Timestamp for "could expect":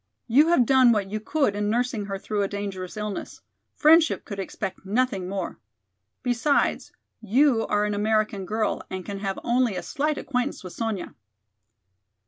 4.25-4.83